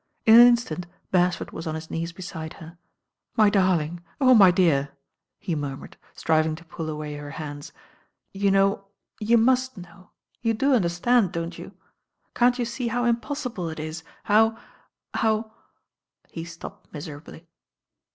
[0.25, 2.79] In an instant Beresford was on his knees beside her.
[3.37, 4.87] "My dariing; oh my dearl"
[5.37, 7.71] he murmured, striv ing to pull away her hands.
[8.33, 8.85] "You know,
[9.19, 10.09] you must know—
[10.43, 11.73] ^you do understand, don't you?
[12.33, 14.57] Can't you see how impossible it is, how—
[15.13, 15.53] how"
[16.31, 17.45] he stopped miserably.